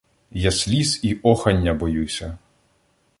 Я 0.43 0.51
сліз 0.51 0.99
і 1.03 1.19
охання 1.23 1.73
боюся 1.73 2.37